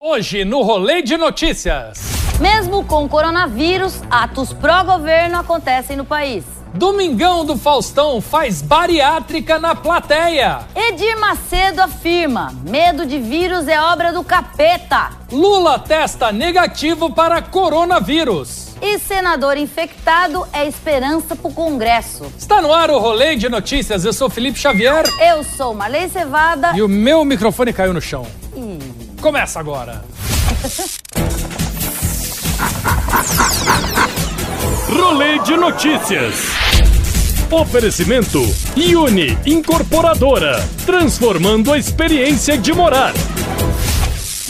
Hoje 0.00 0.44
no 0.44 0.62
Rolê 0.62 1.02
de 1.02 1.16
Notícias. 1.16 1.98
Mesmo 2.40 2.84
com 2.84 3.08
coronavírus, 3.08 4.00
atos 4.08 4.52
pró-governo 4.52 5.36
acontecem 5.40 5.96
no 5.96 6.04
país. 6.04 6.44
Domingão 6.72 7.44
do 7.44 7.56
Faustão 7.56 8.20
faz 8.20 8.62
bariátrica 8.62 9.58
na 9.58 9.74
plateia. 9.74 10.60
Edir 10.72 11.18
Macedo 11.18 11.82
afirma: 11.82 12.54
medo 12.62 13.04
de 13.06 13.18
vírus 13.18 13.66
é 13.66 13.80
obra 13.80 14.12
do 14.12 14.22
capeta. 14.22 15.10
Lula 15.32 15.80
testa 15.80 16.30
negativo 16.30 17.12
para 17.12 17.42
coronavírus. 17.42 18.76
E 18.80 19.00
senador 19.00 19.56
infectado 19.56 20.46
é 20.52 20.64
esperança 20.64 21.34
pro 21.34 21.50
Congresso. 21.50 22.32
Está 22.38 22.62
no 22.62 22.72
ar 22.72 22.88
o 22.92 23.00
Rolê 23.00 23.34
de 23.34 23.48
Notícias. 23.48 24.04
Eu 24.04 24.12
sou 24.12 24.30
Felipe 24.30 24.60
Xavier. 24.60 25.04
Eu 25.20 25.42
sou 25.42 25.74
Marley 25.74 26.08
Cevada. 26.08 26.70
E 26.76 26.82
o 26.82 26.88
meu 26.88 27.24
microfone 27.24 27.72
caiu 27.72 27.92
no 27.92 28.00
chão. 28.00 28.24
Começa 29.20 29.58
agora. 29.58 30.04
Rolê 34.88 35.38
de 35.40 35.56
notícias. 35.56 36.34
Oferecimento 37.50 38.40
Uni 38.94 39.36
Incorporadora, 39.44 40.62
transformando 40.86 41.72
a 41.72 41.78
experiência 41.78 42.56
de 42.56 42.72
morar. 42.72 43.12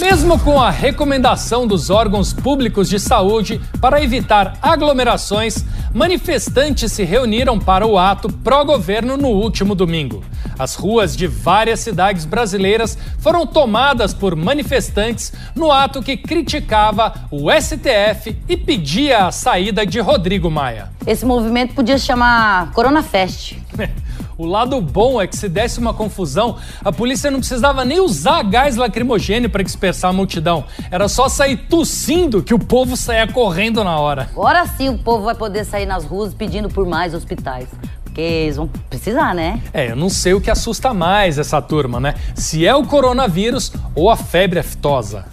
Mesmo 0.00 0.38
com 0.38 0.60
a 0.60 0.70
recomendação 0.70 1.66
dos 1.66 1.91
órgãos 1.91 2.32
públicos 2.32 2.88
de 2.88 3.00
saúde 3.00 3.60
para 3.80 4.00
evitar 4.00 4.56
aglomerações, 4.62 5.64
manifestantes 5.92 6.92
se 6.92 7.02
reuniram 7.02 7.58
para 7.58 7.84
o 7.84 7.98
ato 7.98 8.32
pró-governo 8.32 9.16
no 9.16 9.28
último 9.28 9.74
domingo. 9.74 10.22
As 10.56 10.77
ruas 10.77 11.16
de 11.16 11.27
várias 11.27 11.80
cidades 11.80 12.24
brasileiras 12.24 12.96
foram 13.18 13.44
tomadas 13.44 14.14
por 14.14 14.36
manifestantes 14.36 15.32
no 15.55 15.72
ato 15.72 16.00
que 16.00 16.16
criticava 16.16 17.12
o 17.30 17.50
STF 17.50 18.36
e 18.48 18.56
pedia 18.56 19.27
a 19.27 19.33
saída 19.33 19.84
de 19.84 19.98
Rodrigo 19.98 20.48
Maia. 20.48 20.90
Esse 21.05 21.27
movimento 21.27 21.74
podia 21.74 21.98
se 21.98 22.06
chamar 22.06 22.70
Corona 22.72 23.02
Fest. 23.02 23.56
O 24.39 24.47
lado 24.47 24.81
bom 24.81 25.20
é 25.20 25.27
que 25.27 25.36
se 25.36 25.48
desse 25.48 25.81
uma 25.81 25.92
confusão, 25.92 26.58
a 26.84 26.92
polícia 26.92 27.28
não 27.28 27.41
precisava 27.41 27.84
nem 27.84 27.98
usar 27.98 28.41
gás 28.45 28.77
lacrimogênio 28.77 29.50
para 29.50 29.64
dispersar 29.64 30.11
a 30.11 30.12
multidão. 30.12 30.64
Era 30.92 31.08
só 31.08 31.28
sair 31.28 31.56
tossindo 31.69 32.41
que 32.41 32.55
o 32.55 32.58
povo 32.58 32.97
saía 32.97 33.27
correndo 33.27 33.83
na 33.83 33.98
hora. 33.98 34.30
Agora 34.30 34.64
sim 34.64 34.91
o 34.91 34.97
povo 34.97 35.25
vai 35.25 35.34
poder 35.34 35.64
sair 35.64 35.86
nas 35.86 36.05
ruas 36.05 36.33
pedindo 36.33 36.69
por 36.69 36.86
mais 36.86 37.14
hospitais. 37.14 37.69
Porque 38.05 38.20
eles 38.20 38.55
vão 38.55 38.69
precisar, 38.89 39.34
né? 39.34 39.61
É, 39.72 39.91
eu 39.91 39.97
não 39.97 40.08
sei 40.08 40.34
o 40.34 40.41
que 40.41 40.52
assusta 40.52 40.95
mais 40.95 41.36
essa 41.36 41.61
turma, 41.61 41.98
né? 41.98 42.14
Se 42.36 42.64
é 42.64 42.73
o 42.73 42.84
coronavírus 42.84 43.73
ou 43.92 44.08
a 44.08 44.17
febre 44.17 44.61
aftosa. 44.61 45.25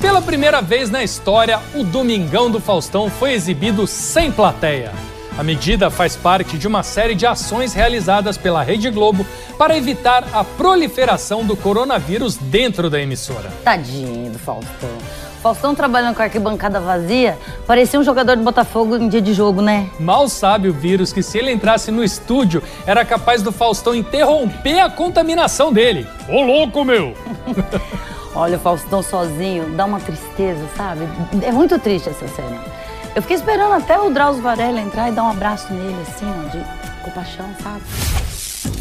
Pela 0.00 0.20
primeira 0.20 0.60
vez 0.60 0.90
na 0.90 1.04
história, 1.04 1.60
o 1.72 1.84
Domingão 1.84 2.50
do 2.50 2.58
Faustão 2.58 3.08
foi 3.08 3.32
exibido 3.34 3.86
sem 3.86 4.32
plateia. 4.32 4.90
A 5.38 5.44
medida 5.44 5.88
faz 5.88 6.16
parte 6.16 6.58
de 6.58 6.66
uma 6.66 6.82
série 6.82 7.14
de 7.14 7.24
ações 7.24 7.72
realizadas 7.72 8.36
pela 8.36 8.60
Rede 8.60 8.90
Globo 8.90 9.24
para 9.56 9.78
evitar 9.78 10.24
a 10.32 10.42
proliferação 10.42 11.44
do 11.44 11.56
coronavírus 11.56 12.36
dentro 12.36 12.90
da 12.90 13.00
emissora. 13.00 13.48
Tadinho 13.62 14.32
do 14.32 14.38
Faustão. 14.40 14.90
Faustão 15.40 15.76
trabalhando 15.76 16.16
com 16.16 16.22
a 16.22 16.24
arquibancada 16.24 16.80
vazia, 16.80 17.38
parecia 17.68 18.00
um 18.00 18.02
jogador 18.02 18.36
de 18.36 18.42
Botafogo 18.42 18.96
em 18.96 19.08
dia 19.08 19.20
de 19.22 19.32
jogo, 19.32 19.62
né? 19.62 19.88
Mal 20.00 20.28
sabe 20.28 20.68
o 20.68 20.72
vírus 20.72 21.12
que 21.12 21.22
se 21.22 21.38
ele 21.38 21.52
entrasse 21.52 21.92
no 21.92 22.02
estúdio, 22.02 22.60
era 22.84 23.04
capaz 23.04 23.40
do 23.40 23.52
Faustão 23.52 23.94
interromper 23.94 24.80
a 24.80 24.90
contaminação 24.90 25.72
dele. 25.72 26.04
Ô 26.28 26.42
louco, 26.42 26.84
meu! 26.84 27.14
Olha, 28.34 28.56
o 28.56 28.60
Faustão 28.60 29.04
sozinho 29.04 29.70
dá 29.76 29.84
uma 29.84 30.00
tristeza, 30.00 30.66
sabe? 30.76 31.06
É 31.42 31.52
muito 31.52 31.78
triste 31.78 32.08
essa 32.08 32.26
cena. 32.26 32.60
Eu 33.18 33.22
fiquei 33.22 33.36
esperando 33.36 33.72
até 33.72 33.98
o 33.98 34.10
Drauzio 34.10 34.40
Varela 34.40 34.80
entrar 34.80 35.08
e 35.08 35.12
dar 35.12 35.24
um 35.24 35.30
abraço 35.30 35.72
nele, 35.72 35.96
assim, 36.02 36.24
ó, 36.24 36.48
de 36.50 36.64
compaixão, 37.02 37.46
sabe? 37.60 37.82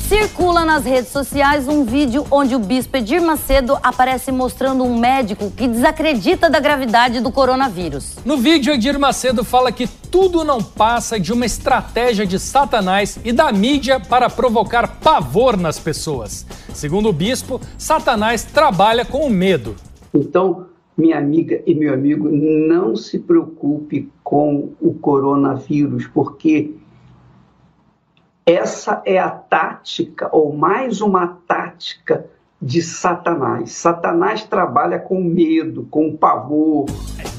Circula 0.08 0.64
nas 0.64 0.86
redes 0.86 1.12
sociais 1.12 1.68
um 1.68 1.84
vídeo 1.84 2.24
onde 2.30 2.54
o 2.54 2.60
bispo 2.60 2.98
Edir 2.98 3.20
Macedo 3.20 3.80
aparece 3.82 4.32
mostrando 4.32 4.84
um 4.84 4.96
médico 5.00 5.50
que 5.50 5.68
desacredita 5.68 6.52
da 6.52 6.60
gravidade 6.60 7.20
do 7.20 7.32
coronavírus. 7.32 8.18
No 8.24 8.38
vídeo, 8.38 8.72
Edir 8.72 9.00
Macedo 9.00 9.44
fala 9.44 9.72
que 9.72 9.88
tudo 9.88 10.44
não 10.44 10.62
passa 10.62 11.20
de 11.20 11.34
uma 11.34 11.48
estratégia 11.48 12.24
de 12.24 12.38
Satanás 12.38 13.18
e 13.26 13.32
da 13.32 13.52
mídia 13.52 14.00
para 14.00 14.30
provocar 14.30 15.00
pavor 15.00 15.58
nas 15.58 15.80
pessoas. 15.80 16.46
Segundo 16.76 17.10
o 17.10 17.14
bispo, 17.14 17.60
Satanás 17.76 18.44
trabalha 18.44 19.04
com 19.04 19.26
o 19.26 19.32
medo. 19.32 19.76
Então, 20.14 20.68
minha 20.98 21.18
amiga 21.18 21.62
e 21.66 21.76
meu 21.76 21.94
amigo, 21.94 22.28
não 22.30 22.96
se 22.96 23.20
preocupe 23.20 24.10
com 24.24 24.72
o 24.82 24.94
coronavírus, 24.96 26.08
porque 26.08 26.74
essa 28.46 29.02
é 29.06 29.20
a 29.20 29.30
tática, 29.30 30.30
ou 30.32 30.56
mais 30.56 31.02
uma 31.02 31.28
tática 31.48 32.26
de 32.60 32.82
Satanás. 32.82 33.74
Satanás 33.74 34.44
trabalha 34.44 34.98
com 34.98 35.22
medo, 35.22 35.88
com 35.92 36.16
pavor. 36.16 36.86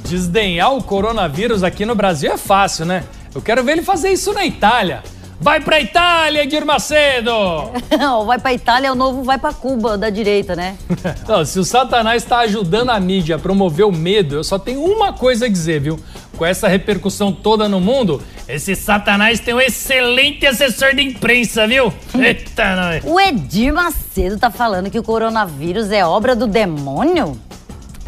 Desdenhar 0.09 0.75
o 0.77 0.83
coronavírus 0.83 1.65
aqui 1.65 1.85
no 1.85 1.95
Brasil 1.95 2.31
é 2.31 2.37
fácil, 2.37 2.87
né? 2.87 3.05
Eu 3.35 3.43
quero 3.43 3.65
ver 3.65 3.73
ele 3.73 3.83
fazer 3.83 4.11
isso 4.11 4.33
na 4.33 4.47
Itália. 4.47 5.03
Vai 5.41 5.61
pra 5.61 5.81
Itália, 5.81 6.43
Edir 6.43 6.65
Macedo! 6.67 7.31
Não, 7.97 8.27
vai 8.27 8.41
pra 8.41 8.53
Itália, 8.53 8.93
o 8.93 8.97
novo 8.97 9.23
vai 9.23 9.39
pra 9.39 9.53
Cuba, 9.53 9.97
da 9.97 10.11
direita, 10.11 10.57
né? 10.57 10.77
Não, 11.29 11.45
se 11.45 11.61
o 11.61 11.65
Satanás 11.65 12.25
está 12.25 12.39
ajudando 12.41 12.91
a 12.91 12.99
mídia 12.99 13.37
a 13.37 13.39
promover 13.39 13.87
o 13.87 13.93
medo, 13.93 14.35
eu 14.35 14.45
só 14.45 14.59
tenho 14.59 14.83
uma 14.83 15.13
coisa 15.13 15.47
a 15.47 15.49
dizer, 15.49 15.81
viu? 15.81 15.99
Com 16.37 16.45
essa 16.45 16.67
repercussão 16.67 17.33
toda 17.33 17.69
no 17.69 17.79
mundo, 17.81 18.21
esse 18.49 18.75
Satanás 18.75 19.39
tem 19.39 19.55
um 19.55 19.61
excelente 19.61 20.45
assessor 20.45 20.95
de 20.95 21.03
imprensa, 21.03 21.69
viu? 21.69 21.93
Eita, 22.19 22.75
nós. 22.75 23.05
O 23.05 23.21
Edir 23.21 23.73
Macedo 23.73 24.39
tá 24.39 24.51
falando 24.51 24.91
que 24.91 24.99
o 24.99 25.03
coronavírus 25.05 25.93
é 25.93 26.05
obra 26.05 26.35
do 26.35 26.49
demônio? 26.49 27.41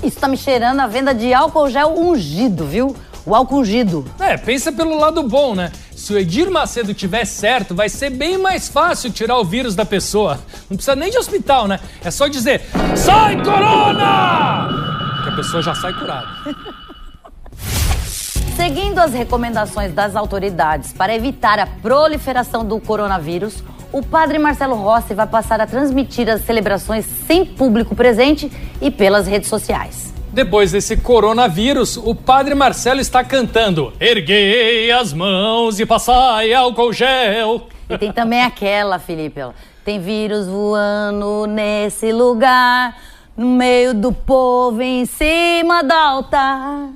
Isso 0.03 0.19
tá 0.19 0.27
me 0.27 0.37
cheirando 0.37 0.81
a 0.81 0.87
venda 0.89 1.15
de 1.15 1.33
álcool 1.33 1.71
gel 1.71 1.95
ungido, 1.97 2.67
viu? 2.67 2.97
O 3.25 3.35
álcool 3.35 3.59
ungido. 3.59 4.05
É, 4.19 4.37
pensa 4.37 4.73
pelo 4.73 4.99
lado 4.99 5.23
bom, 5.23 5.55
né? 5.55 5.71
Se 6.01 6.15
o 6.15 6.19
Edir 6.19 6.51
Macedo 6.51 6.95
tiver 6.95 7.27
certo, 7.27 7.75
vai 7.75 7.91
ser 7.91 8.09
bem 8.09 8.39
mais 8.39 8.71
fácil 8.71 9.13
tirar 9.13 9.37
o 9.37 9.45
vírus 9.45 9.75
da 9.75 9.85
pessoa. 9.85 10.41
Não 10.71 10.77
precisa 10.79 10.97
nem 10.97 11.11
de 11.11 11.19
hospital, 11.19 11.69
né? 11.69 11.79
É 12.03 12.11
só 12.11 12.27
dizer: 12.27 12.63
sai, 12.97 13.37
corona! 13.45 15.21
Que 15.23 15.29
a 15.29 15.33
pessoa 15.37 15.63
já 15.63 15.75
sai 15.75 15.93
curada. 15.93 16.27
Seguindo 18.57 18.99
as 18.99 19.13
recomendações 19.13 19.93
das 19.93 20.17
autoridades 20.17 20.91
para 20.91 21.15
evitar 21.15 21.59
a 21.59 21.67
proliferação 21.67 22.65
do 22.65 22.81
coronavírus, 22.81 23.63
o 23.93 24.03
padre 24.03 24.39
Marcelo 24.39 24.77
Rossi 24.77 25.13
vai 25.13 25.27
passar 25.27 25.61
a 25.61 25.67
transmitir 25.67 26.31
as 26.31 26.41
celebrações 26.41 27.05
sem 27.27 27.45
público 27.45 27.95
presente 27.95 28.51
e 28.81 28.91
pelas 28.91 29.27
redes 29.27 29.51
sociais. 29.51 30.10
Depois 30.33 30.71
desse 30.71 30.97
coronavírus, 30.97 31.97
o 31.97 32.15
padre 32.15 32.55
Marcelo 32.55 33.01
está 33.01 33.25
cantando. 33.25 33.93
Erguei 33.99 34.89
as 34.93 35.13
mãos 35.13 35.81
e 35.81 35.87
passai 35.87 36.55
álcool 36.55 36.93
gel. 36.93 37.67
E 37.89 37.99
tem 37.99 38.13
também 38.13 38.43
aquela, 38.43 39.01
Felipe, 39.01 39.43
ó, 39.43 39.51
tem 39.85 39.99
vírus 39.99 40.47
voando 40.47 41.47
nesse 41.47 42.13
lugar, 42.13 42.97
no 43.41 43.47
meio 43.47 43.95
do 43.95 44.13
povo, 44.13 44.83
em 44.83 45.07
cima 45.07 45.83
do 45.83 45.95
altar. 45.95 46.91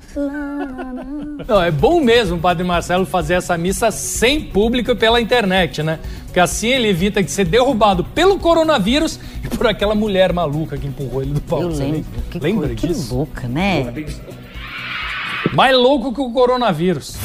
Não, 1.49 1.62
é 1.62 1.70
bom 1.70 2.02
mesmo 2.02 2.37
o 2.37 2.38
padre 2.38 2.62
Marcelo 2.62 3.06
fazer 3.06 3.32
essa 3.32 3.56
missa 3.56 3.91
sem 3.91 4.43
público 4.43 4.91
e 4.91 4.94
pela 4.94 5.19
internet, 5.23 5.82
né? 5.82 5.99
Porque 6.26 6.38
assim 6.38 6.69
ele 6.69 6.88
evita 6.88 7.23
de 7.23 7.31
ser 7.31 7.46
derrubado 7.46 8.05
pelo 8.05 8.38
coronavírus 8.38 9.19
e 9.43 9.49
por 9.56 9.67
aquela 9.67 9.94
mulher 9.94 10.35
maluca 10.35 10.76
que 10.76 10.87
empurrou 10.87 11.23
ele 11.23 11.32
do 11.32 11.41
palco. 11.41 11.64
Eu 11.64 11.70
lembro. 11.70 12.05
Que 12.31 12.38
Lembra 12.38 12.69
coisa, 12.69 12.88
disso? 12.88 13.08
Que 13.08 13.14
louca, 13.14 13.49
né? 13.49 14.05
Mais 15.55 15.75
louco 15.75 16.12
que 16.12 16.20
o 16.20 16.31
coronavírus. 16.31 17.17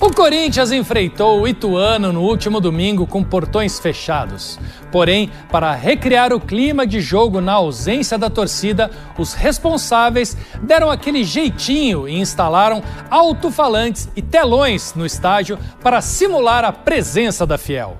O 0.00 0.10
Corinthians 0.10 0.72
enfrentou 0.72 1.42
o 1.42 1.48
Ituano 1.48 2.10
no 2.10 2.22
último 2.22 2.58
domingo 2.58 3.06
com 3.06 3.22
portões 3.22 3.78
fechados. 3.78 4.58
Porém, 4.90 5.30
para 5.50 5.74
recriar 5.74 6.32
o 6.32 6.40
clima 6.40 6.86
de 6.86 7.00
jogo 7.00 7.38
na 7.40 7.52
ausência 7.52 8.16
da 8.16 8.30
torcida, 8.30 8.90
os 9.18 9.34
responsáveis 9.34 10.36
deram 10.62 10.90
aquele 10.90 11.22
jeitinho 11.22 12.08
e 12.08 12.18
instalaram 12.18 12.82
alto-falantes 13.10 14.08
e 14.16 14.22
telões 14.22 14.94
no 14.94 15.04
estádio 15.04 15.58
para 15.82 16.00
simular 16.00 16.64
a 16.64 16.72
presença 16.72 17.46
da 17.46 17.58
Fiel. 17.58 17.98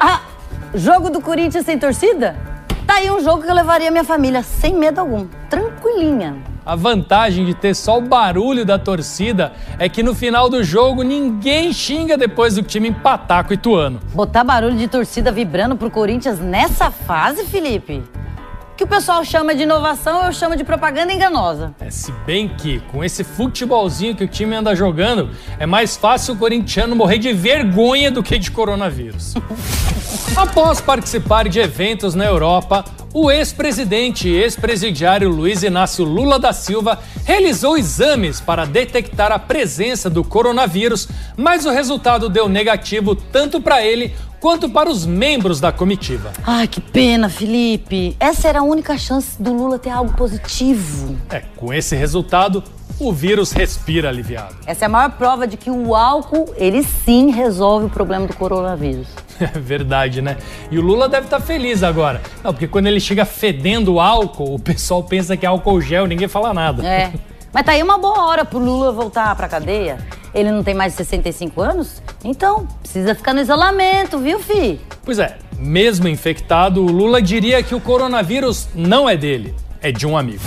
Ah, 0.00 0.22
jogo 0.74 1.10
do 1.10 1.20
Corinthians 1.20 1.66
sem 1.66 1.78
torcida? 1.78 2.36
Tá 2.86 2.94
aí 2.94 3.10
um 3.10 3.20
jogo 3.20 3.42
que 3.42 3.50
eu 3.50 3.54
levaria 3.54 3.90
minha 3.90 4.04
família 4.04 4.42
sem 4.42 4.74
medo 4.74 4.98
algum, 4.98 5.26
tranquilinha. 5.98 6.36
A 6.64 6.76
vantagem 6.76 7.44
de 7.44 7.54
ter 7.54 7.74
só 7.74 7.98
o 7.98 8.02
barulho 8.02 8.64
da 8.64 8.78
torcida 8.78 9.52
é 9.78 9.88
que 9.88 10.02
no 10.02 10.14
final 10.14 10.48
do 10.48 10.62
jogo 10.62 11.02
ninguém 11.02 11.72
xinga 11.72 12.16
depois 12.16 12.54
do 12.54 12.62
time 12.62 12.88
empatar 12.88 13.44
com 13.44 13.50
o 13.50 13.54
Ituano. 13.54 14.00
Botar 14.14 14.44
barulho 14.44 14.76
de 14.76 14.86
torcida 14.86 15.32
vibrando 15.32 15.76
pro 15.76 15.90
Corinthians 15.90 16.38
nessa 16.38 16.90
fase, 16.90 17.44
Felipe? 17.44 18.02
que 18.76 18.84
o 18.84 18.86
pessoal 18.86 19.24
chama 19.24 19.56
de 19.56 19.64
inovação, 19.64 20.24
eu 20.24 20.32
chamo 20.32 20.54
de 20.54 20.62
propaganda 20.62 21.12
enganosa. 21.12 21.74
É, 21.80 21.90
se 21.90 22.12
bem 22.24 22.48
que, 22.48 22.78
com 22.92 23.02
esse 23.02 23.24
futebolzinho 23.24 24.14
que 24.14 24.22
o 24.22 24.28
time 24.28 24.54
anda 24.54 24.72
jogando, 24.76 25.30
é 25.58 25.66
mais 25.66 25.96
fácil 25.96 26.34
o 26.34 26.36
corintiano 26.36 26.94
morrer 26.94 27.18
de 27.18 27.32
vergonha 27.32 28.08
do 28.08 28.22
que 28.22 28.38
de 28.38 28.52
coronavírus. 28.52 29.34
Após 30.36 30.80
participar 30.80 31.48
de 31.48 31.58
eventos 31.58 32.14
na 32.14 32.24
Europa, 32.24 32.84
o 33.12 33.30
ex-presidente 33.30 34.28
e 34.28 34.36
ex-presidiário 34.36 35.30
Luiz 35.30 35.62
Inácio 35.62 36.04
Lula 36.04 36.38
da 36.38 36.52
Silva 36.52 36.98
realizou 37.24 37.76
exames 37.76 38.40
para 38.40 38.64
detectar 38.64 39.32
a 39.32 39.38
presença 39.38 40.10
do 40.10 40.22
coronavírus, 40.22 41.08
mas 41.36 41.64
o 41.64 41.70
resultado 41.70 42.28
deu 42.28 42.48
negativo 42.48 43.14
tanto 43.14 43.60
para 43.60 43.84
ele 43.84 44.14
quanto 44.40 44.68
para 44.68 44.88
os 44.88 45.04
membros 45.04 45.58
da 45.58 45.72
comitiva. 45.72 46.32
Ai, 46.44 46.68
que 46.68 46.80
pena, 46.80 47.28
Felipe. 47.28 48.16
Essa 48.20 48.48
era 48.48 48.60
a 48.60 48.62
única 48.62 48.96
chance 48.96 49.40
do 49.40 49.52
Lula 49.52 49.78
ter 49.78 49.90
algo 49.90 50.12
positivo. 50.14 51.16
É, 51.30 51.42
com 51.56 51.72
esse 51.72 51.96
resultado, 51.96 52.62
o 53.00 53.12
vírus 53.12 53.52
respira 53.52 54.08
aliviado. 54.08 54.56
Essa 54.66 54.84
é 54.84 54.86
a 54.86 54.88
maior 54.88 55.10
prova 55.12 55.46
de 55.46 55.56
que 55.56 55.70
o 55.70 55.94
álcool, 55.94 56.52
ele 56.56 56.82
sim 56.82 57.30
resolve 57.30 57.86
o 57.86 57.90
problema 57.90 58.26
do 58.26 58.36
coronavírus. 58.36 59.08
É 59.40 59.46
verdade, 59.58 60.20
né? 60.20 60.36
E 60.70 60.78
o 60.78 60.82
Lula 60.82 61.08
deve 61.08 61.26
estar 61.26 61.40
feliz 61.40 61.82
agora. 61.82 62.20
Não, 62.42 62.52
porque 62.52 62.68
quando 62.68 62.86
ele 62.86 63.00
chega 63.00 63.24
fedendo 63.24 64.00
álcool, 64.00 64.54
o 64.54 64.58
pessoal 64.58 65.02
pensa 65.02 65.36
que 65.36 65.46
é 65.46 65.48
álcool 65.48 65.80
gel, 65.80 66.06
ninguém 66.06 66.28
fala 66.28 66.52
nada. 66.52 66.86
É. 66.86 67.12
Mas 67.52 67.64
tá 67.64 67.72
aí 67.72 67.82
uma 67.82 67.96
boa 67.96 68.26
hora 68.26 68.44
pro 68.44 68.58
Lula 68.58 68.92
voltar 68.92 69.34
pra 69.34 69.48
cadeia. 69.48 69.98
Ele 70.34 70.50
não 70.52 70.62
tem 70.62 70.74
mais 70.74 70.92
de 70.92 70.98
65 70.98 71.60
anos? 71.62 72.02
Então, 72.22 72.68
precisa 72.82 73.14
ficar 73.14 73.32
no 73.32 73.40
isolamento, 73.40 74.18
viu, 74.18 74.38
fi? 74.38 74.78
Pois 75.02 75.18
é, 75.18 75.38
mesmo 75.58 76.06
infectado, 76.06 76.82
o 76.84 76.86
Lula 76.86 77.22
diria 77.22 77.62
que 77.62 77.74
o 77.74 77.80
coronavírus 77.80 78.68
não 78.74 79.08
é 79.08 79.16
dele, 79.16 79.54
é 79.80 79.90
de 79.90 80.06
um 80.06 80.16
amigo. 80.16 80.42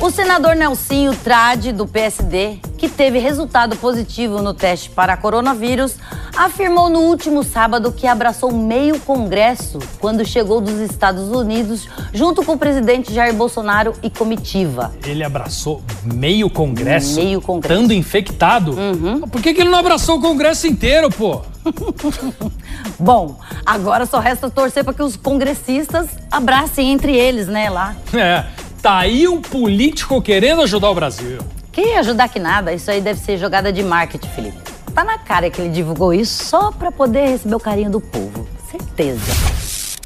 O 0.00 0.10
senador 0.10 0.54
Nelsinho 0.54 1.14
Trade, 1.16 1.72
do 1.72 1.86
PSD, 1.86 2.58
que 2.76 2.88
teve 2.88 3.18
resultado 3.18 3.76
positivo 3.76 4.40
no 4.42 4.54
teste 4.54 4.90
para 4.90 5.16
coronavírus, 5.16 5.96
afirmou 6.38 6.88
no 6.88 7.00
último 7.00 7.42
sábado 7.42 7.90
que 7.90 8.06
abraçou 8.06 8.52
meio 8.52 9.00
Congresso 9.00 9.80
quando 9.98 10.24
chegou 10.24 10.60
dos 10.60 10.78
Estados 10.78 11.30
Unidos 11.30 11.88
junto 12.14 12.44
com 12.44 12.52
o 12.52 12.58
presidente 12.58 13.12
Jair 13.12 13.34
Bolsonaro 13.34 13.92
e 14.04 14.08
comitiva. 14.08 14.92
Ele 15.04 15.24
abraçou 15.24 15.82
meio 16.04 16.48
Congresso? 16.48 17.16
Meio 17.16 17.40
Congresso. 17.40 17.74
Estando 17.74 17.92
infectado? 17.92 18.78
Uhum. 18.78 19.22
Por 19.22 19.42
que, 19.42 19.52
que 19.52 19.62
ele 19.62 19.70
não 19.70 19.80
abraçou 19.80 20.18
o 20.18 20.20
Congresso 20.20 20.68
inteiro, 20.68 21.10
pô? 21.10 21.42
Bom, 23.00 23.36
agora 23.66 24.06
só 24.06 24.20
resta 24.20 24.48
torcer 24.48 24.84
para 24.84 24.94
que 24.94 25.02
os 25.02 25.16
congressistas 25.16 26.06
abracem 26.30 26.92
entre 26.92 27.16
eles, 27.16 27.48
né, 27.48 27.68
lá. 27.68 27.96
É. 28.14 28.44
Tá 28.80 28.98
aí 28.98 29.26
um 29.26 29.40
político 29.40 30.22
querendo 30.22 30.62
ajudar 30.62 30.90
o 30.90 30.94
Brasil. 30.94 31.38
Que 31.72 31.94
ajudar 31.94 32.28
que 32.28 32.38
nada, 32.38 32.72
isso 32.72 32.88
aí 32.90 33.00
deve 33.00 33.18
ser 33.18 33.36
jogada 33.36 33.72
de 33.72 33.82
marketing, 33.82 34.28
Felipe. 34.28 34.67
Tá 34.98 35.04
na 35.04 35.16
cara 35.16 35.48
que 35.48 35.60
ele 35.60 35.70
divulgou 35.70 36.12
isso 36.12 36.44
só 36.44 36.72
para 36.72 36.90
poder 36.90 37.28
receber 37.28 37.54
o 37.54 37.60
carinho 37.60 37.88
do 37.88 38.00
povo. 38.00 38.48
Certeza. 38.68 39.30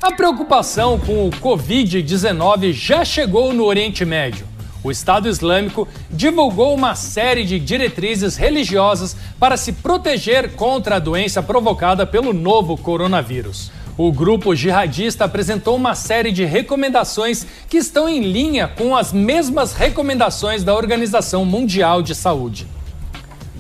A 0.03 0.13
preocupação 0.13 0.99
com 0.99 1.27
o 1.27 1.31
Covid-19 1.31 2.75
já 2.75 3.03
chegou 3.03 3.55
no 3.55 3.65
Oriente 3.65 4.05
Médio. 4.05 4.47
O 4.85 4.91
Estado 4.91 5.31
Islâmico 5.31 5.89
divulgou 6.11 6.75
uma 6.75 6.95
série 6.95 7.43
de 7.43 7.59
diretrizes 7.59 8.37
religiosas 8.37 9.17
para 9.41 9.57
se 9.57 9.73
proteger 9.73 10.53
contra 10.57 10.97
a 10.97 10.99
doença 10.99 11.43
provocada 11.43 12.07
pelo 12.07 12.35
novo 12.35 12.77
coronavírus. 12.77 13.73
O 13.97 14.13
grupo 14.13 14.55
jihadista 14.55 15.25
apresentou 15.25 15.75
uma 15.75 15.95
série 15.95 16.31
de 16.31 16.45
recomendações 16.45 17.47
que 17.67 17.79
estão 17.79 18.07
em 18.07 18.21
linha 18.21 18.69
com 18.69 18.95
as 18.95 19.11
mesmas 19.11 19.73
recomendações 19.73 20.63
da 20.63 20.75
Organização 20.75 21.47
Mundial 21.47 22.03
de 22.03 22.15
Saúde. 22.15 22.67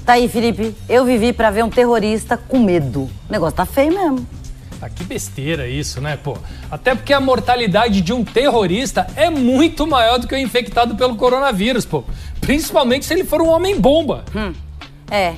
Tá 0.05 0.15
aí, 0.15 0.29
Felipe. 0.29 0.75
Eu 0.89 1.05
vivi 1.05 1.33
para 1.33 1.51
ver 1.51 1.63
um 1.65 1.71
terrorista 1.71 2.37
com 2.37 2.59
medo. 2.59 3.03
O 3.03 3.33
negócio 3.33 3.57
tá 3.57 3.65
feio 3.65 3.95
mesmo. 3.95 4.27
Ah, 4.81 4.89
que 4.89 5.05
besteira 5.05 5.69
isso, 5.69 6.01
né, 6.01 6.17
pô? 6.17 6.37
Até 6.69 6.93
porque 6.93 7.13
a 7.13 7.21
mortalidade 7.21 8.01
de 8.01 8.13
um 8.13 8.25
terrorista 8.25 9.07
é 9.15 9.31
muito 9.31 9.87
maior 9.87 10.19
do 10.19 10.27
que 10.27 10.35
o 10.35 10.39
infectado 10.39 10.97
pelo 10.97 11.15
coronavírus, 11.15 11.85
pô. 11.85 12.03
Principalmente 12.41 13.05
se 13.05 13.15
ele 13.15 13.23
for 13.23 13.41
um 13.41 13.49
homem-bomba. 13.49 14.25
Hum, 14.35 14.53
é, 15.09 15.35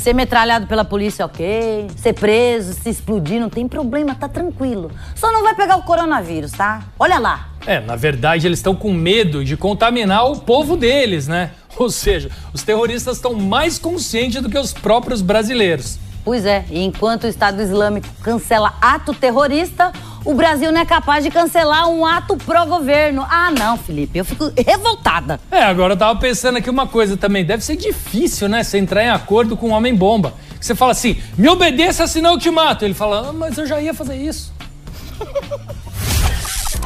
Ser 0.00 0.14
metralhado 0.14 0.66
pela 0.66 0.82
polícia, 0.82 1.26
ok. 1.26 1.88
Ser 1.94 2.14
preso, 2.14 2.72
se 2.72 2.88
explodir, 2.88 3.38
não 3.38 3.50
tem 3.50 3.68
problema, 3.68 4.14
tá 4.14 4.26
tranquilo. 4.26 4.90
Só 5.14 5.30
não 5.30 5.42
vai 5.42 5.54
pegar 5.54 5.76
o 5.76 5.82
coronavírus, 5.82 6.52
tá? 6.52 6.84
Olha 6.98 7.18
lá. 7.18 7.50
É, 7.66 7.80
na 7.80 7.96
verdade, 7.96 8.46
eles 8.46 8.60
estão 8.60 8.74
com 8.74 8.90
medo 8.94 9.44
de 9.44 9.58
contaminar 9.58 10.24
o 10.24 10.40
povo 10.40 10.74
deles, 10.74 11.28
né? 11.28 11.50
Ou 11.76 11.90
seja, 11.90 12.30
os 12.50 12.62
terroristas 12.62 13.16
estão 13.16 13.34
mais 13.34 13.78
conscientes 13.78 14.40
do 14.40 14.48
que 14.48 14.58
os 14.58 14.72
próprios 14.72 15.20
brasileiros. 15.20 15.98
Pois 16.24 16.46
é, 16.46 16.64
e 16.70 16.82
enquanto 16.82 17.24
o 17.24 17.26
Estado 17.26 17.60
Islâmico 17.60 18.08
cancela 18.22 18.74
ato 18.80 19.12
terrorista, 19.12 19.92
o 20.24 20.34
Brasil 20.34 20.70
não 20.72 20.80
é 20.80 20.84
capaz 20.84 21.24
de 21.24 21.30
cancelar 21.30 21.88
um 21.88 22.04
ato 22.04 22.36
pró-governo. 22.36 23.26
Ah, 23.28 23.50
não, 23.50 23.76
Felipe, 23.76 24.18
eu 24.18 24.24
fico 24.24 24.52
revoltada. 24.56 25.40
É, 25.50 25.62
agora 25.62 25.94
eu 25.94 25.96
tava 25.96 26.18
pensando 26.18 26.58
aqui 26.58 26.68
uma 26.68 26.86
coisa 26.86 27.16
também. 27.16 27.44
Deve 27.44 27.64
ser 27.64 27.76
difícil, 27.76 28.48
né? 28.48 28.62
Você 28.62 28.78
entrar 28.78 29.02
em 29.02 29.10
acordo 29.10 29.56
com 29.56 29.68
um 29.68 29.72
homem-bomba. 29.72 30.34
Você 30.60 30.74
fala 30.74 30.92
assim, 30.92 31.20
me 31.38 31.48
obedeça, 31.48 32.06
senão 32.06 32.32
eu 32.32 32.38
te 32.38 32.50
mato. 32.50 32.84
Ele 32.84 32.94
fala, 32.94 33.28
ah, 33.28 33.32
mas 33.32 33.56
eu 33.56 33.66
já 33.66 33.80
ia 33.80 33.94
fazer 33.94 34.16
isso. 34.16 34.52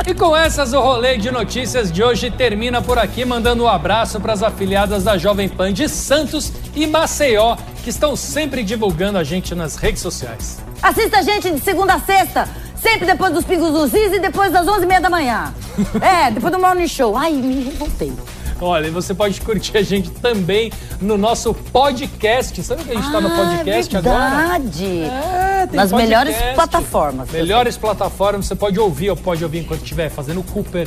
E 0.06 0.12
com 0.12 0.36
essas, 0.36 0.72
o 0.72 0.80
rolê 0.80 1.16
de 1.16 1.30
notícias 1.30 1.90
de 1.90 2.02
hoje 2.02 2.30
termina 2.30 2.82
por 2.82 2.98
aqui, 2.98 3.24
mandando 3.24 3.64
um 3.64 3.68
abraço 3.68 4.20
para 4.20 4.34
as 4.34 4.42
afiliadas 4.42 5.04
da 5.04 5.16
Jovem 5.16 5.48
Pan 5.48 5.72
de 5.72 5.88
Santos 5.88 6.52
e 6.74 6.86
Maceió, 6.86 7.56
que 7.82 7.90
estão 7.90 8.14
sempre 8.14 8.62
divulgando 8.62 9.16
a 9.16 9.24
gente 9.24 9.54
nas 9.54 9.76
redes 9.76 10.02
sociais. 10.02 10.62
Assista 10.82 11.18
a 11.18 11.22
gente 11.22 11.50
de 11.50 11.60
segunda 11.60 11.94
a 11.94 12.00
sexta, 12.00 12.46
sempre 12.84 13.06
depois 13.06 13.32
dos 13.32 13.46
Pingos 13.46 13.72
dos 13.72 13.94
Is 13.94 14.12
e 14.12 14.18
depois 14.18 14.52
das 14.52 14.68
onze 14.68 14.82
e 14.82 14.86
meia 14.86 15.00
da 15.00 15.08
manhã. 15.08 15.54
é, 16.02 16.30
depois 16.30 16.52
do 16.52 16.60
Morning 16.60 16.86
Show. 16.86 17.16
Ai, 17.16 17.32
me 17.32 17.64
revoltei. 17.64 18.12
Olha, 18.60 18.90
você 18.90 19.14
pode 19.14 19.40
curtir 19.40 19.78
a 19.78 19.82
gente 19.82 20.10
também 20.10 20.70
no 21.00 21.16
nosso 21.16 21.54
podcast. 21.54 22.62
Sabe 22.62 22.84
que 22.84 22.92
a 22.92 22.94
gente 22.94 23.06
está 23.06 23.18
ah, 23.18 23.20
no 23.22 23.30
podcast 23.30 23.96
é 23.96 24.00
verdade. 24.00 25.06
agora? 25.06 25.62
É, 25.62 25.66
tem 25.66 25.76
Nas 25.76 25.90
podcast. 25.90 25.94
melhores 25.94 26.36
plataformas. 26.54 27.30
Melhores 27.30 27.76
plataformas, 27.78 28.46
você 28.46 28.54
pode 28.54 28.78
ouvir, 28.78 29.10
ou 29.10 29.16
pode 29.16 29.42
ouvir 29.42 29.60
enquanto 29.60 29.80
estiver 29.80 30.10
fazendo 30.10 30.42
Cooper, 30.42 30.86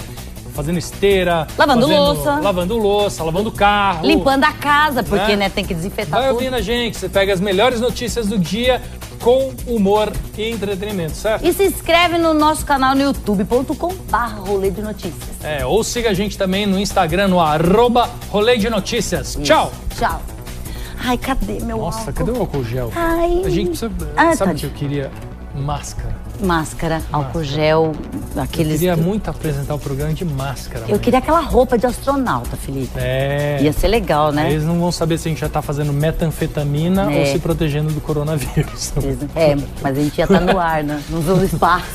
fazendo 0.53 0.77
esteira, 0.77 1.47
lavando 1.57 1.87
fazendo, 1.87 1.99
louça, 1.99 2.35
lavando 2.39 2.77
louça, 2.77 3.23
lavando 3.23 3.51
carro, 3.51 4.05
limpando 4.05 4.43
a 4.43 4.53
casa, 4.53 5.03
porque 5.03 5.35
né, 5.35 5.35
né 5.35 5.49
tem 5.49 5.65
que 5.65 5.73
desinfetar 5.73 6.19
Vai 6.19 6.29
tudo. 6.29 6.37
ouvindo 6.37 6.55
a 6.55 6.61
gente, 6.61 6.97
você 6.97 7.09
pega 7.09 7.33
as 7.33 7.39
melhores 7.39 7.81
notícias 7.81 8.27
do 8.27 8.39
dia 8.39 8.81
com 9.21 9.53
humor 9.65 10.11
e 10.37 10.49
entretenimento, 10.49 11.15
certo? 11.15 11.45
E 11.45 11.53
se 11.53 11.63
inscreve 11.63 12.17
no 12.17 12.33
nosso 12.33 12.65
canal 12.65 12.95
no 12.95 13.01
youtube.com 13.01 13.93
rolê 14.45 14.71
de 14.71 14.81
notícias. 14.81 15.43
É, 15.43 15.65
ou 15.65 15.83
siga 15.83 16.09
a 16.09 16.13
gente 16.13 16.37
também 16.37 16.65
no 16.65 16.79
Instagram, 16.79 17.27
no 17.27 17.39
arroba 17.39 18.09
rolê 18.29 18.57
de 18.57 18.69
notícias. 18.69 19.29
Isso. 19.29 19.41
Tchau! 19.41 19.71
Tchau! 19.97 20.21
Ai, 20.99 21.17
cadê 21.17 21.59
meu 21.59 21.77
Nossa, 21.77 21.99
álcool? 21.99 22.13
cadê 22.13 22.31
o 22.31 22.39
álcool 22.39 22.63
gel? 22.63 22.91
Ai. 22.95 23.43
A 23.45 23.49
gente 23.49 23.69
precisa... 23.69 23.91
Ah, 24.15 24.35
sabe 24.35 24.53
tá 24.53 24.59
que 24.59 24.65
eu 24.65 24.71
queria? 24.71 25.11
Máscara. 25.55 26.26
Máscara, 26.39 27.01
álcool 27.11 27.43
gel, 27.43 27.93
aqueles. 28.35 28.73
Eu 28.73 28.79
queria 28.79 28.95
muito 28.97 29.29
apresentar 29.29 29.73
o 29.73 29.79
programa 29.79 30.13
de 30.13 30.23
máscara. 30.23 30.85
Eu 30.87 30.99
queria 30.99 31.19
aquela 31.19 31.39
roupa 31.41 31.77
de 31.77 31.85
astronauta, 31.85 32.55
Felipe. 32.55 32.91
É. 32.95 33.57
Ia 33.61 33.73
ser 33.73 33.87
legal, 33.87 34.31
né? 34.31 34.51
Eles 34.51 34.63
não 34.63 34.79
vão 34.79 34.91
saber 34.91 35.17
se 35.17 35.27
a 35.27 35.31
gente 35.31 35.41
já 35.41 35.49
tá 35.49 35.61
fazendo 35.61 35.91
metanfetamina 35.91 37.11
É. 37.11 37.19
ou 37.19 37.25
se 37.25 37.39
protegendo 37.39 37.91
do 37.91 38.01
coronavírus. 38.01 38.93
É, 39.35 39.55
mas 39.81 39.97
a 39.97 40.01
gente 40.01 40.17
ia 40.17 40.23
estar 40.25 40.39
no 40.39 40.59
ar, 40.59 40.83
né? 40.83 41.01
no 41.09 41.43
espaço. 41.43 41.85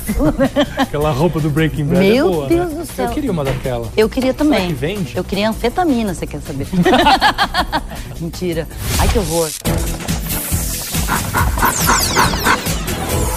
Aquela 0.77 1.11
roupa 1.11 1.39
do 1.39 1.49
Breaking 1.49 1.85
Bad 1.85 1.99
Meu 1.99 2.27
é 2.27 2.31
boa, 2.31 2.47
Deus 2.47 2.69
né? 2.71 2.79
do 2.79 2.85
céu. 2.85 3.05
Eu 3.05 3.11
queria 3.11 3.31
uma 3.31 3.43
daquela. 3.43 3.87
Eu 3.95 4.09
queria 4.09 4.33
também. 4.33 4.59
Será 4.59 4.67
que 4.69 4.73
vende? 4.73 5.17
Eu 5.17 5.23
queria 5.23 5.49
anfetamina, 5.49 6.13
você 6.13 6.25
quer 6.25 6.41
saber? 6.41 6.67
Mentira. 8.19 8.67
Ai, 8.99 9.07
que 9.07 9.19
horror. 9.19 9.49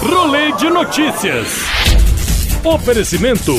Rolê 0.01 0.51
de 0.53 0.69
notícias. 0.69 1.47
Oferecimento 2.63 3.53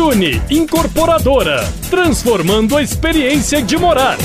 Uni 0.00 0.40
Incorporadora, 0.50 1.66
transformando 1.90 2.76
a 2.76 2.82
experiência 2.82 3.62
de 3.62 3.76
morar. 3.78 4.18